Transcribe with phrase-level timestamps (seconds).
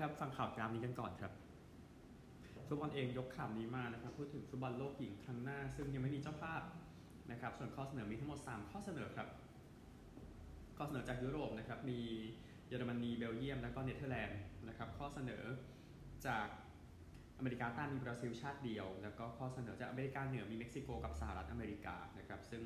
[0.00, 1.32] ครับฟังข่าวคราวนี้กันก่อนครับ
[2.66, 6.62] ฟุตบอลเองยกข่าวนี้มานะครับพูดถึงฟุตบอลโลกหญิงครั้งหน้า ซึ่งยังไม่มีเจ้าภาพ
[7.30, 9.28] นะครับ ส่วนข้อเสนอมีทั้งหมด 3 ข้อเสนอครับ
[10.76, 12.00] ข้อเสนอจากยุโรปนะครับมี
[12.68, 15.44] เยอรมนีเบลเยียมแล้วก็เนเธอร์แลนด์นะครับข้อเสนอ
[16.26, 16.46] จาก
[17.38, 22.62] อเมริกาใต้มีบราซิลชาติเดียว แล้วก็ข้อเสนอจากอเมริกาเหนือมีเม็กซิโกกับสหรัฐอเมริกานะครับซึ่ง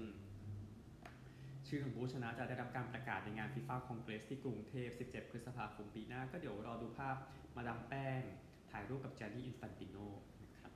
[1.70, 7.16] ชื่อของผู้ชนะจะได้รับการประกาศในงาน FIFA Congress ที่กรุงเทพ 17 พฤษภาคมปีหน้า ก็เดี๋ยวรอดูภาพ
[7.56, 8.22] มาดามแป้ง
[8.70, 9.96] ถ่ายรูปกับแจนนี่อินฟันติโน
[10.42, 10.72] นะครับ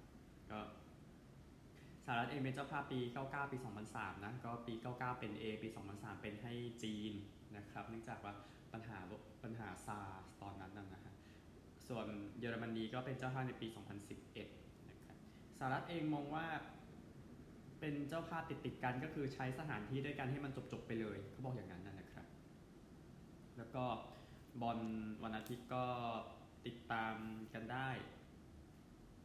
[0.50, 0.58] ก็
[2.04, 3.56] สหรัฐเองเป็นเจ้าภาพปี 99 ปี
[3.90, 7.12] 2003 นะ ก็ปี 99 เป็น A ปี 2003 เป็นให้จีน
[7.56, 8.32] นะครับ เนื่องจากว่า
[8.72, 8.98] ปัญหา
[9.44, 10.00] ปัญหาซา
[10.42, 11.14] ตอนนั้นนะฮะ
[11.88, 12.06] ส่วน
[12.38, 13.66] เยอรมนีก็เป็นเจ้าภาพในปี
[14.28, 15.16] 2011 นะครับ
[15.58, 16.46] สหรัฐเองมองว่า
[17.84, 22.26] เป็นเจ้าภาพติดติดกันก็คือใช้สถานที่ด้วยกันให้มันจบๆไปเลยเขาบอกอย่างนั้นนะครับ
[23.56, 23.84] แล้วก็
[24.62, 24.78] บอล
[25.22, 25.84] วันอาทิตย์ก็
[26.66, 27.14] ติดตาม
[27.54, 27.90] กันได้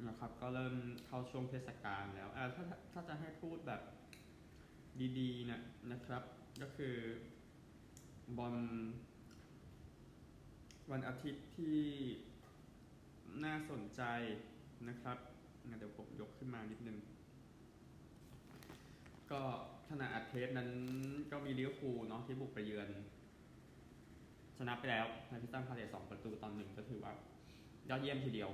[0.08, 0.76] นะครับก็เริ่ม
[1.08, 3.82] เข้าช่วงเทศกาลแล้วถ้าถ้าจะให้พูดแบบ
[5.20, 6.24] ดีๆนะนะครับ
[6.62, 6.96] ก็คือ
[8.38, 8.56] บอล
[10.92, 11.80] วันอาทิตย์ที่
[13.46, 14.02] น่าสนใจ
[14.90, 15.18] นะครับ
[15.80, 16.98] เดี๋ยวผมยกขึ้นมานิดนึง
[19.32, 19.42] ก็
[19.90, 20.70] ขณะอัดเทปนั้น
[21.32, 22.90] ก็มีลิเวอร์พูลเนาะที่บุกไปเยือน
[24.58, 27.14] ชนะไปแล้วในคริสตัล พาเลซสองประตูต่อหนึ่งก็ถือว่า
[27.90, 28.52] ยอดเยี่ยมทีเดียว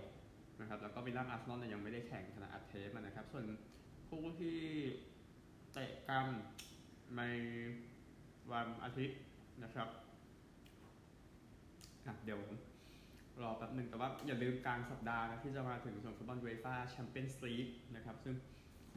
[0.59, 3.45] นะครับ แล้วก็วิลล่าอาร์เซนอลยังไม่ได้แข่งขณะอัดเทปนะครับ ส่วน
[4.09, 4.59] ผู้ที่
[5.73, 6.27] เตะกัน
[7.17, 7.21] ใน
[8.51, 9.19] วันอาทิตย์
[9.63, 9.89] นะครับ
[12.05, 12.39] อะเดี๋ยว
[13.41, 18.35] รอแป๊บหนึ่งแต่ว่าอย่าลืมกลางสัปดาห์นะที่จะมาถึงส่วนฟุตบอลยูฟ่าแชมเปี้ยนส์ลีกนะครับ ซึ่ง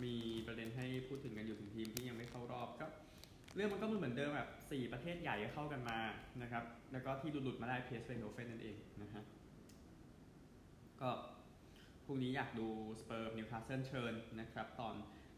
[0.04, 0.14] มี
[0.46, 2.86] ประเด็นให้พูดถึงกันอยู่ถึงทีมที่ยังไม่เข้ารอบก็
[3.54, 5.98] เรื่องมันก็เหมือนเดิมแบบ4ประเทศใหญ่เข้ากันมา
[6.42, 9.22] นะครับ แล้วก็ที่หลุดๆมาได้เพสเฟนโดเฟนนั่นเองนะฮะ
[11.00, 11.10] ก็
[12.04, 12.68] พรุ่งนี้อยากดู
[13.00, 14.94] สเปอร์นิวคาสเซิลเชิญนะครับ ตอน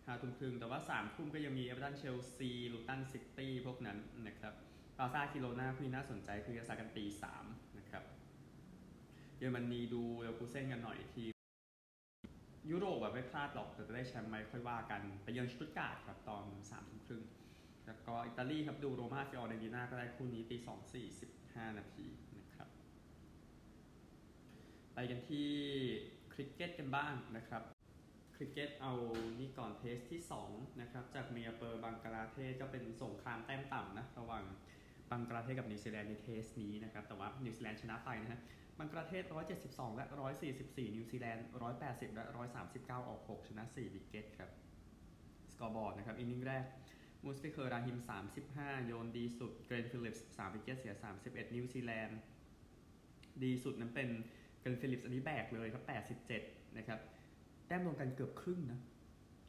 [0.07, 4.53] ห้าทุ่มครึ่งแต่ว่าสามทุ่มก็ยังมีเอเวอร์ตันเชลซีลูตันซิตี้พวกนั้นนะครับ
[4.99, 7.45] บาซ่าคิโลนาคุยน่าสนใจคือจะสากันตีสาม
[7.79, 8.03] นะครับ
[9.39, 11.25] เยอรมนีดูเลวกูเซ่นกันหน่อยที
[12.71, 17.23] ยุโรปแบบไม่พลาดหรอกแต่จะได้แชมป์ไหมค่อยว่ากันไปเยือนสตุ๊ตการ์ทครับตอนสามทุ่มครึ่ง
[17.87, 22.07] แล้วก็อิตาลีครับดูโรมาฟิออเรนติน่าก็ได้คู่นี้ตีสองสี่สิบห้านาที
[22.39, 22.69] นะครับ
[24.95, 25.49] ไปกันที่
[26.33, 27.63] คริกเก็ตกันบ้างนะครับ
[28.37, 28.93] คริกเก็ตเอา
[29.41, 34.45] นี่ก่อน Test ที่2นะครับจากมีร์ปูร์บังกลาเทศก็เป็นสงครามแต้มต่ำนะระหว่าง
[35.11, 38.41] บังกลาเทศกับนิวซีแลนด์ใน Test นี้นะครับแต่ว่านิวซีแลนด์ชนะไปนะฮะ
[38.81, 39.25] บังกลาเทศ
[39.61, 40.05] 172 และ
[40.51, 41.47] 144 นิวซีแลนด์
[41.81, 42.25] 180 และ
[42.67, 44.51] 139 ออก 6 ชนะ 4 wicket ครับ
[45.53, 46.65] scoreboard นะครับ inning แรก
[47.25, 47.99] มุชฟิกูร์ราฮิม
[48.43, 52.19] 35 โยนดีสุด เกล็นฟิลิปส์ 3 wicket เสีย 31 นิวซีแลนด์
[53.43, 54.09] ดีสุดนั้นเป็น
[54.61, 55.85] เกล็นฟิลิปส์อันนี้แบกเลยครับ
[56.31, 57.01] 87 นะครับ
[57.67, 58.81] แต้มรวมกันเกือบครึ่งนะ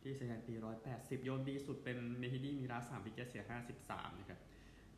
[0.01, 0.53] ที่สแตนปี
[0.89, 3.43] 180 โยนดีสุดเป็นเมฮิดีมิราซ 3 wicket เสีย
[3.83, 4.39] 53 นะครับ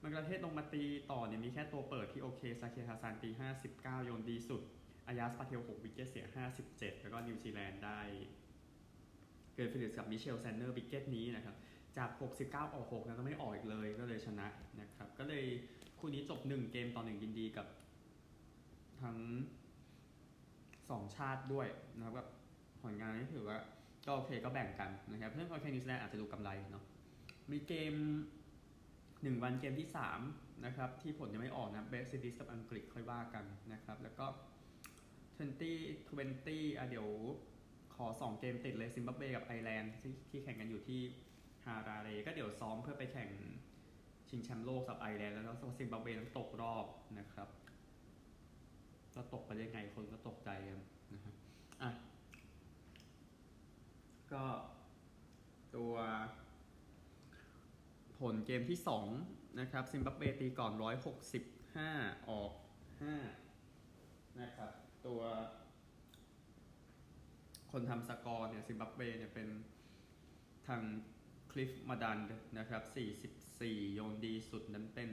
[0.04, 3.30] บังกลาเทศลงมาตีต่อเนี่ยมีแค่ตัวเปิดที่โอเคซาเคียร์ ฮาซานตี
[3.68, 4.62] 59 โยนดีสุด
[5.08, 6.26] อายาซ ปาเทล 6 wicket เสีย
[6.64, 8.00] 57 แล้วก็นิวซีแลนด์ได้
[9.56, 11.56] เกล็น ฟิลิปส์กับมิตเชลล์ แซนต์เนอร์ wicket นี้นะครับ
[11.98, 12.10] จาก
[12.44, 14.48] 69 ออก6แล้วก็ไม่ออกอีกเลยก็เลยชนะ
[14.82, 15.44] นะครับ ก็เลย
[16.00, 17.68] คู่นี้จบ 1 เกมต่อ 1 ยินดีกับ
[19.02, 19.18] ทั้ง
[20.44, 22.28] 2 ชาติด้วยนะครับกับ
[22.82, 23.58] ผลงานนี้ถือว่า
[24.06, 26.84] ก็โอเคก็แบ่งกันนะครับเพื่อนโอเคนิวซีแลนด์อาจจะดูกำไรเนาะ
[27.52, 27.94] มีเกม
[29.24, 29.90] หนึ่งวันเกมที่
[30.26, 34.26] 3นะครับที่ผลยังไม่ออกนะเวสต์อินดีสกับอังกฤษค่อยว่ากันนะครับ แล้วก็
[35.38, 37.08] 20 20อะเดี๋ยว
[37.96, 41.02] ขอ 2 เกมติดเลยซิมบับเบกับไอร์แลนด์ที่ที่แข่งกันอยู่ที่
[41.66, 43.30] ฮาราเรก็เดี๋ยวซ้อมเพื่อไปแข่ง
[44.30, 46.86] ชิงแชมป์โลกกับไอร์แลนด์แล้วก็ซิมบับเบนั้นตกรอบ
[47.20, 47.50] นะครับ
[49.16, 50.80] ก็ตกไปยังไงคนก็ตกใจกัน
[51.14, 51.36] นะครับ
[51.82, 51.92] อะ
[54.34, 54.44] ก็
[55.76, 55.94] ตัว
[58.24, 58.80] ผลเกมที่
[59.20, 60.72] 2 นะครับซิมบับเบตีก่อน
[61.52, 62.52] 165 ออก
[63.46, 64.72] 5 นะครับ
[65.08, 65.22] ตัว
[67.72, 69.48] คนทำสกอร์เนี่ยซิมบับเบเนี่ยเป็น
[70.68, 70.82] ทาง
[71.52, 72.20] คลิฟมาดัน
[72.58, 72.84] นะครับ
[73.40, 75.10] 44 โยนดีสุดนั้นเป็น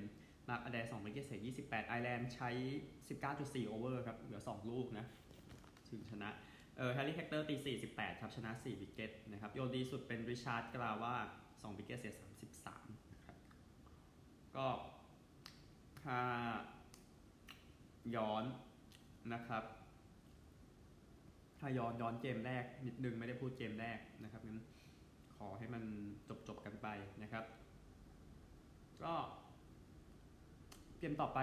[0.49, 2.51] มาร์กอแดร์สอง wicket เสีย28 ไอแลนด์ใช้
[3.09, 5.07] 19.4 over ครับ เหลือ 2 ลูกนะ
[5.91, 6.29] ถึงชนะ
[6.79, 11.17] เออแฮร์รี่แฮกเตอร์ตี 48 ครับ ชนะ 4 wicket นะครับ โยนดีสุดเป็นริชาร์ดงาราวา
[11.49, 12.50] 2 wicket เสีย33นะครับ
[14.57, 14.69] ก็
[16.05, 16.21] ถ้า
[18.17, 18.45] ย้อน
[19.33, 19.65] นะครับ
[21.59, 24.61] ถ้าย้อนย้อนเกมแรกนิดนึงไม่ได้พูดเกมแรกนะครับงั้น
[25.37, 25.83] ขอให้มัน
[26.29, 26.89] จบจบกันไป
[27.23, 27.45] นะครับ
[29.03, 29.15] ก็
[30.99, 31.39] เกมต่อไป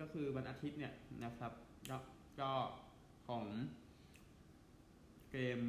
[0.00, 0.92] ก็คือวันอาทิตย์เนี่ย
[1.24, 1.52] นะครับ
[1.90, 1.96] ก็
[2.40, 2.52] ก็
[3.28, 3.44] ของ
[5.32, 5.60] เกม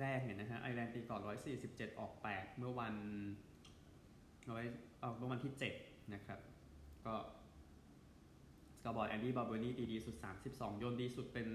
[0.00, 1.20] แรกเนี่ยนะฮะไอร์แลนด์ตีก่อน
[1.60, 2.94] 147 ออก 8 เมื่อวัน
[5.00, 5.52] เออเมื่อวันที่
[5.82, 6.38] 7 นะครับ
[7.06, 7.14] ก็
[8.76, 10.16] scoreboard แอนดี้บาร์เบอร์นี่ตีดีสุด
[10.48, 11.46] 32 โยนดีสุดเป็น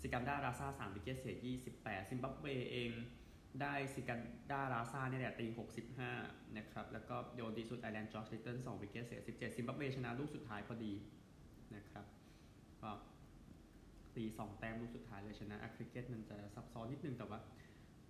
[0.00, 1.36] ซิกันดาราซา3 wicket เสีย
[1.72, 2.90] 28 ซิมบับเวเอง
[3.60, 4.20] ได้ซิกัน
[4.52, 5.46] ดาราซาเนี่ยแหละตี
[6.02, 10.92] 65 นะครับ แล้วก็โยนดีสุดไอร์แลนด์จอร์จลิตเติ้ล2 wicket เสีย17 ซิมบับเวชนะลูกสุดท้ายพอดี
[11.74, 12.06] นะครับ
[12.82, 12.90] ก็
[14.16, 17.38] ตีสองแต้มลูกสุดท้ายเลยชนะอะคริกเก็ตมันจะซับซ้อนนิดนึงแต่ว่า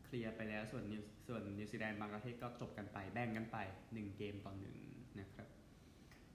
[0.09, 3.57] เคลียร์ไปแล้วส่วนนิวส่วนนิวซีแลนด์บังกลาเทศก็จบกันไปแบ่งกันไป
[3.89, 4.77] 1 เกมต่อหนึ่ง
[5.21, 5.49] นะครับ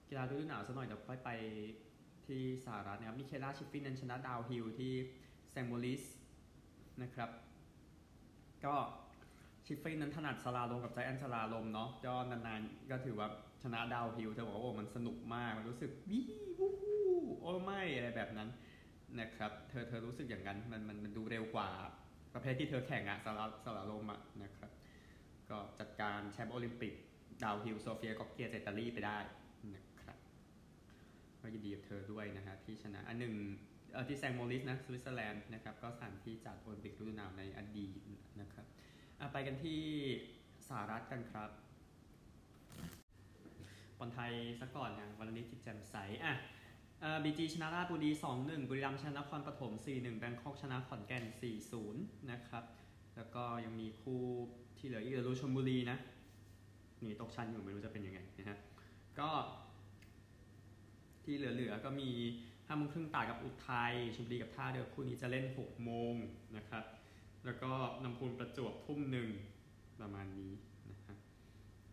[0.08, 1.30] กีฬาฤดูหนาวสักหน่อยเดี๋ยวค่อยไป
[2.26, 4.92] ที่สหรัฐนะครับมิเคล่าชิฟฟรินนั้นชนะ downhill ที่
[5.50, 6.02] แซงโมลิส
[7.02, 7.30] นะครับ
[8.64, 8.74] ก็
[9.66, 13.28] ชิฟฟินนั้นถนัด slalom กับ giant slalom เนาะก็นานๆก็ถือว่า
[13.62, 16.20] ชนะ downhill เธอบอกว่าโอ้มันสนุกมาก มันรู้สึกวิ
[17.20, 18.48] ว oh my อะไรแบบนั้น
[19.20, 21.22] นะครับ เธอเธอรู้สึกอย่างนั้นมันมันมันดู
[22.34, 24.70] ประเภทที่เธอแข่งอะสลา slalom อะนะครับ
[25.50, 26.94] ก็จัดการแชมป์โอลิมปิก
[27.42, 29.18] downhill โซเฟียก็อกเกียอิตาลีไปได้
[29.74, 30.16] นะครับ
[31.40, 33.34] ก็ยินดีกับเธอด้วยนะฮะที่ชนะอันหนึ่ง
[33.92, 38.00] เออที่แซงโมลิสนะสวิตเซอร์แลนด์นะครับก็สถานที่จัดโอลิมปิกฤดูหนาวในอดีต
[38.40, 38.66] นะครับ
[39.20, 39.80] อะไปกันที่
[40.68, 41.50] สหรัฐกันครับ
[43.98, 46.34] บอลไทยสักก่อนนะวันนี้จิตแจ่มใสอะ
[47.24, 48.10] บีจีชนะราชบุรี
[48.40, 51.24] 2-1 บุรีรัมย์ชนะนครปฐม 4-1 แบงคอกชนะขอนแก่น
[51.76, 52.64] 4-0 นะครับ
[53.16, 54.22] แล้วก็ยังมีคู่
[54.78, 55.98] ที่เหลืออีกเออรูชลบุรีนะ
[57.00, 58.58] หนีตกชั้นอยู่ไม่รู้จะเป็นยังไงนะฮะ
[59.18, 59.30] ก็
[61.22, 62.10] ที่เหลือๆก็มี
[62.66, 66.14] ห้าโมงครึ่งตากับอุทัยชลบุรีกับท่าเรือคู่นี้จะเล่น6โมง
[66.56, 66.84] นะครับ
[67.44, 67.72] แล้วก็
[68.04, 69.28] นำพูนประจวบทุ่มหนึ่ง
[70.00, 70.52] ประมาณนี้
[70.90, 71.16] นะฮะ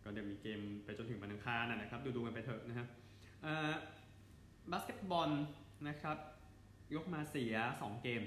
[0.02, 2.86] ก็เดี๋ยวมีเกมไปจนถึงวันอังคารนะครับ ดูดูๆกันไปเถอะนะฮะ
[3.42, 3.72] เอ่อ
[4.70, 5.30] บาสเกตบอล
[5.88, 6.18] นะครับ
[6.94, 8.22] ยกมาเสีย 2 เกม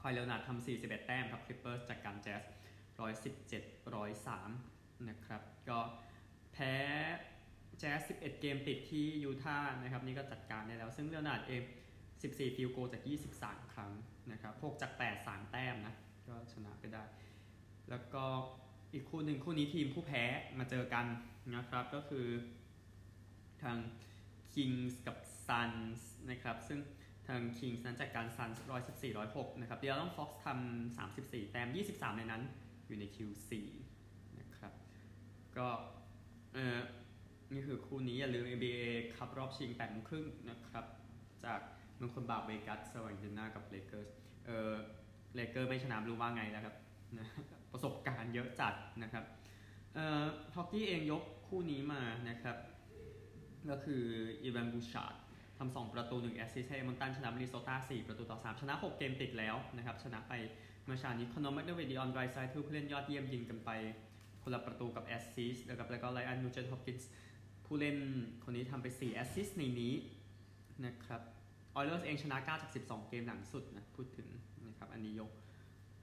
[0.00, 2.42] คาวายเลียวนาร์ดทำ41 แต้มครับคลิปเปอร์สจากการแจ๊ส
[3.08, 3.84] 117
[4.34, 5.80] 103 นะครับ ก็
[6.52, 6.74] แพ้
[7.78, 11.62] แจ๊ส11 เกมติดที่ยูทาห์นะครับ นี่ก็จัดการได้แล้ว ซึ่งเลียวนาร์ดเอง
[12.10, 13.02] 14 field goal จาก
[13.36, 13.92] 23 ครั้ง
[14.32, 15.94] นะครับ6จาก 8 3 แต้มนะ
[16.28, 17.02] ก็ชนะไปได้
[17.90, 18.24] แล้วก็
[18.92, 20.24] อีกคู่หนึ่งคู่นี้ทีมผู้แพ้
[20.58, 21.06] มาเจอกัน
[21.54, 22.26] นะครับก็คือ
[23.62, 23.76] ทาง
[24.54, 25.16] Kings กับ
[25.46, 26.00] Suns
[26.30, 26.78] นะครับ ซึ่ง
[27.26, 28.58] ทาง Kings นั้นจากการ Suns
[28.90, 32.42] 114 106 นะครับ เดียร์ลองฟ็อกซ์ทำ34 แต้ม 23 ในนั้น
[32.86, 33.50] อยู่ใน Q4
[34.40, 34.72] นะครับ
[35.56, 35.68] ก็
[36.54, 36.78] เออ
[37.54, 38.82] นี่คือคู่นี้อย่าลืม NBA
[39.16, 40.84] คับรอบชิง8โมงครึ่งนะครับ
[41.44, 41.60] จาก
[41.96, 44.10] เมืองคนบาเวกัสสวัสดีนากับเลเกอร์ส
[44.46, 44.72] เออ
[45.34, 46.74] เลเกอร์ไม่ชนะรู้ว่าไงนะครับ
[47.18, 47.26] นะ
[47.72, 49.24] ประสบการณ์เยอะจัดนะครับ
[49.94, 50.24] เอ่อ
[50.54, 52.56] ฮอกกี้เองยกคู่นี้มานะครับ
[53.70, 54.02] ก็คือ
[54.42, 55.14] อีวานบูชาร์ด
[55.58, 60.32] ทำสองประตู1 assist ให้เอมอนตันชนะมินนิโซตา4ประตูต่อ3ชนะ6เกมติดแล้วนะครับ ชนะไป
[60.84, 63.70] เมื่อเช้านี้คอนอร์แมคเดวิดลีออนไดรไซเทิลผู้เล่นยอดเยี่ยมยิงกันไป
[64.42, 67.10] คนละประตูกับ assist นะครับแล้วก็ไลอันนูเจนฮอปกินส์
[67.66, 67.96] ผู้เล่น
[68.44, 69.94] คนนี้ทำไป4 assist ในนี้
[70.86, 71.22] นะครับ
[71.74, 74.28] ออยเลอร์สเองชนะ9จาก12 เกมหลังสุดนะพูดถึง
[74.66, 75.30] นะครับอันนี้ยก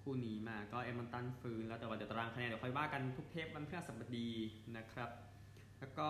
[0.02, 4.30] คู่นี้มาก็เอมอนตันฟื้นแล้วแต่ว่าเดี๋ยวตารางคะแนนเดี๋ยวค่อยว่ากันทุกเทปวันพฤหัสบดี
[4.78, 5.10] นะครับ
[5.80, 6.10] แล้วก็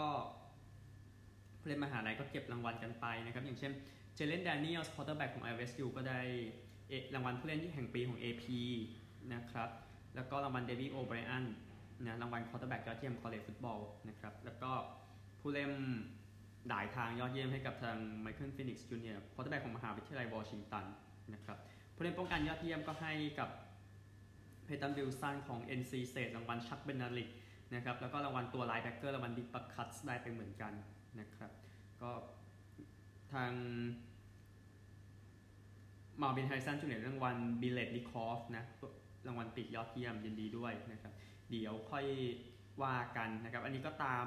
[1.67, 3.71] ผู้เล่นมหาลัยก็เก็บรางวัลกันไปนะครับ อย่างเช่น
[4.15, 6.19] เจเลนแดเนียลส์ quarterback ของ LSU ก็ได้
[6.89, 8.43] เอ่อรางวัลผู้เล่นแห่งปีของ AP
[9.33, 9.69] นะครับ
[10.15, 11.45] แล้วก็รางวัลเดวิดโอไบรอัน
[12.05, 14.71] นะรางวัล quarterback ยอดเยี่ยม college football นะครับ แล้วก็
[15.39, 15.71] ผู้เล่น
[16.69, 20.85] หลายทางยอดเยี่ยมให้กับทางไมเคิลฟินิกซ์จูเนียร์ quarterback ของมหาวิทยาลัยวอชิงตัน
[21.33, 21.57] นะครับ
[21.95, 23.49] ผู้เล่นป้องกันยอดเยี่ยมก็ให้กับ
[24.65, 27.29] เพตันวิลสันของ NC State รางวัลชักเบนนาลิก
[27.73, 30.73] นะครับ แล้วก็รางวัลตัวไลน์แบ็กเกอร์รางวัลดิปปักคัตได้ไปเหมือนกัน
[31.19, 31.51] นะครับ
[32.01, 32.11] ก็
[33.33, 33.51] ทาง
[36.21, 38.63] มาบินไฮซันจูเนียร์รางวัลบิเลตลิคอฟนะ
[39.27, 41.13] รางวัลติดยอดเยี่ยมยินดีด้วยนะครับ
[41.51, 42.05] เดี๋ยวค่อย
[42.83, 44.25] ว่ากันนะครับ อันนี้ก็ตาม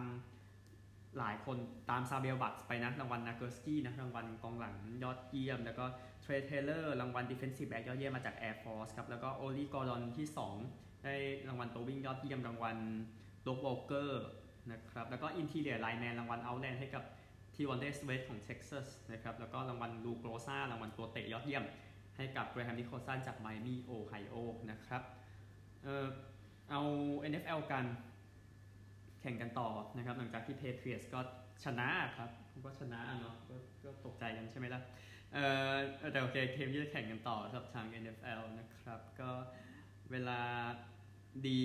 [1.18, 1.56] หลายคน
[1.90, 5.84] ตามซาเบลบัตไปนะ รางวัลนาเกอร์สกี้นะ รางวัลกองหลังยอดเยี่ยม แล้วก็
[6.20, 10.26] เทรเทเลอร์รางวัล defensive back ยอดเยี่ยมมาจาก Air Force ครับ แล้วก็ออลลีกอร์ดอนที่
[10.66, 11.14] 2 ได้
[11.48, 12.76] รางวัลตัววิ่งยอดเยี่ยมรางวัล
[13.42, 14.24] โดกวอล์กเกอร์
[14.72, 17.04] นะครับแล้วก็ interior lineman รางวัลเอาต์แลนด์ให้กับ
[17.54, 21.64] ทีวันเดสเวสของเท็กซัสนะครับแล้วก็รางวัลลูโกรซ่ารางวัลตัวเตะยอดเยี่ยม
[22.16, 24.34] ให้กับเกรแฮมนิโคลสันจากไมอามี่โอไฮโอ
[24.70, 25.02] นะครับ
[25.84, 26.06] เออ
[26.70, 26.80] เอา
[27.30, 27.84] NFL กัน
[29.20, 31.20] แข่งกันต่อนะครับหลังจากที่เพเทรียตส์ก็
[31.64, 32.30] ชนะครับ
[32.66, 33.50] ก็ชนะเนาะก
[33.84, 34.80] ก็ตกใจกันใช่ไหมล่ะ
[35.34, 35.38] เอ
[35.72, 35.74] อ
[36.12, 39.30] แต่โอเคเกมที่จะแข่งกันต่อสำหรับทาง NFL นะครับ ก็
[40.10, 40.40] เวลา
[41.46, 41.62] ดี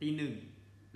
[0.00, 0.34] ตีหนึ่ง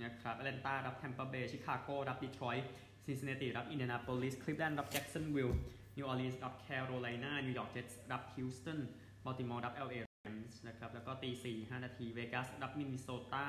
[0.03, 2.69] นะครับแอตแลนตารับแทมเปอร์เบย์ชิคาโกรับดีทรอยต์
[3.05, 5.59] ซินซินเนติรับอินเดียนาโพลิสคลิฟแลนด์รับแจ็กสันวิลล์
[5.97, 8.79] นิวออร์ลีนส์รับแคโรไลนานิวยอร์กเจ็ตส์รับฮิวสตัน
[9.25, 13.47] บัลติมอร์รับ LA Rams นะครับแล้วก็ตีสี่ห้านาทีเวกัสรับมินนิโซตา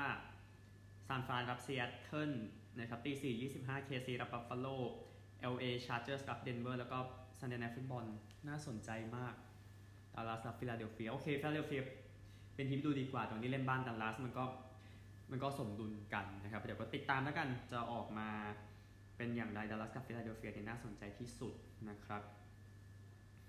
[1.07, 2.31] ซานฟรานรับซีแอตเทิล
[2.79, 4.67] นะครับตีสี่ยี่สิบห้า KC รับบัฟฟาโล
[5.53, 6.97] LA Chargers รับเดนเวอร์แล้วก็
[7.39, 8.05] Sunday Night Football
[8.47, 9.33] น่าสนใจมาก
[10.15, 11.81] ดัลลัสรับฟิลาเดลเฟียโอเคฟิลาเดลเฟีย
[12.55, 14.43] เป็นทีมดูดีกว่าตรงนี้เล่นบ้านดัลลัสมันก็
[15.31, 18.29] มันก็สมดุลกันนะครับ เดี๋ยวก็ติดตามแล้วกันจะออกมา
[19.17, 21.53] เป็นอย่างไรดัลลัสกับฟิลาเดลเฟียที่น่าสนใจที่สุด
[21.89, 22.23] นะครับ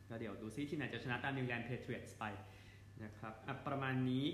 [0.08, 2.24] ก็เดี๋ยวดูซิทีมไหนจะชนะตามนิวอิงแลนด์เพเทรียตส์ไป
[3.04, 4.24] นะครับอประมาณนี้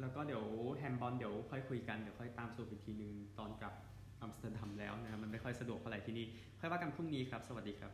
[0.00, 0.44] แล้วก็เดี๋ยว
[0.76, 3.74] แฮนด์บอลเดี๋ยวค่อยคุยกัน เดี๋ยวค่อยตามสู่อีกทีนึงตอนกลับ
[4.20, 6.26] อัมสเตอร์ดัมแล้วนะครับมันไม่ค่อยสะดวกเท่าไหร่ที่นี่
[6.60, 7.92] ค่อยว่ากันพรุ่งนี้ครับ สวัสดีครับ